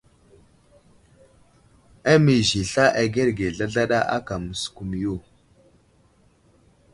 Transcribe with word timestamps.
Amiz 2.13 2.49
i 2.61 2.61
sla 2.71 2.85
agərge 3.01 3.47
zlazlaɗa 3.55 3.99
áka 4.15 4.35
məskumiyo. 4.43 5.15